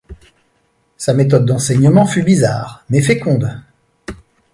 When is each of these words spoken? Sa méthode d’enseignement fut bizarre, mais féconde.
Sa 0.97 1.13
méthode 1.13 1.45
d’enseignement 1.45 2.07
fut 2.07 2.23
bizarre, 2.23 2.83
mais 2.89 3.03
féconde. 3.03 3.61